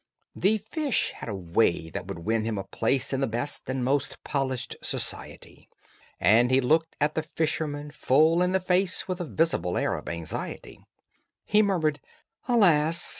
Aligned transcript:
This 0.35 0.63
fish 0.63 1.11
had 1.11 1.29
a 1.29 1.35
way 1.35 1.91
that 1.91 2.07
would 2.07 2.17
win 2.25 2.43
him 2.43 2.57
a 2.57 2.63
place 2.63 3.13
In 3.13 3.19
the 3.19 3.27
best 3.27 3.69
and 3.69 3.85
most 3.85 4.17
polished 4.23 4.75
society, 4.81 5.69
And 6.19 6.49
he 6.49 6.59
looked 6.59 6.95
at 6.99 7.13
the 7.13 7.21
fisherman 7.21 7.91
full 7.91 8.41
in 8.41 8.51
the 8.51 8.59
face 8.59 9.07
With 9.07 9.21
a 9.21 9.25
visible 9.25 9.77
air 9.77 9.93
of 9.93 10.09
anxiety: 10.09 10.83
He 11.45 11.61
murmered 11.61 11.99
"Alas!" 12.47 13.09